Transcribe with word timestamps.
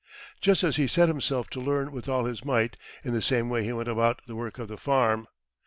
Just 0.39 0.63
as 0.63 0.77
he 0.77 0.87
set 0.87 1.09
himself 1.09 1.47
to 1.51 1.59
learn 1.61 1.91
with 1.91 2.09
all 2.09 2.25
his 2.25 2.43
might, 2.43 2.75
in 3.03 3.13
the 3.13 3.21
same 3.21 3.51
way 3.51 3.63
he 3.63 3.71
went 3.71 3.87
about 3.87 4.19
the 4.25 4.35
work 4.35 4.57
of 4.57 4.67
the 4.67 4.75
farm. 4.77 5.27